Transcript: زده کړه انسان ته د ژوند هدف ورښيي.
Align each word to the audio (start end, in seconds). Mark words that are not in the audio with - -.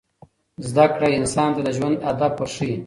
زده 0.67 0.85
کړه 0.93 1.07
انسان 1.19 1.49
ته 1.55 1.61
د 1.65 1.69
ژوند 1.77 1.95
هدف 2.07 2.31
ورښيي. 2.37 2.75